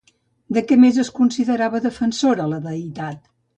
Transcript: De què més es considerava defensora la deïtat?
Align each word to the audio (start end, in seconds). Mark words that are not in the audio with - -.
De 0.57 0.63
què 0.71 0.77
més 0.83 0.97
es 1.03 1.11
considerava 1.19 1.83
defensora 1.85 2.51
la 2.57 2.61
deïtat? 2.67 3.33